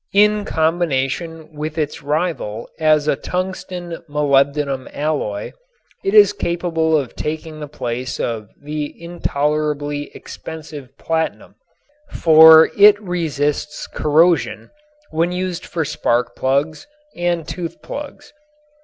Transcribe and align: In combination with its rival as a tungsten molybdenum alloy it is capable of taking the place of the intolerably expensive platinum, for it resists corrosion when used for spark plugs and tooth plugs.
In 0.15 0.45
combination 0.45 1.53
with 1.53 1.77
its 1.77 2.01
rival 2.01 2.67
as 2.79 3.07
a 3.07 3.15
tungsten 3.15 4.03
molybdenum 4.09 4.89
alloy 4.91 5.51
it 6.03 6.15
is 6.15 6.33
capable 6.33 6.97
of 6.97 7.15
taking 7.15 7.59
the 7.59 7.67
place 7.67 8.19
of 8.19 8.49
the 8.59 8.99
intolerably 8.99 10.09
expensive 10.15 10.97
platinum, 10.97 11.53
for 12.09 12.71
it 12.75 12.99
resists 12.99 13.85
corrosion 13.85 14.71
when 15.11 15.31
used 15.31 15.67
for 15.67 15.85
spark 15.85 16.35
plugs 16.35 16.87
and 17.15 17.47
tooth 17.47 17.79
plugs. 17.83 18.33